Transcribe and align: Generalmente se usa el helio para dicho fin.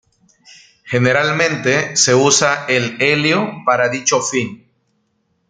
Generalmente 0.83 1.95
se 1.95 2.15
usa 2.15 2.65
el 2.67 2.99
helio 3.03 3.51
para 3.67 3.87
dicho 3.89 4.19
fin. 4.19 4.65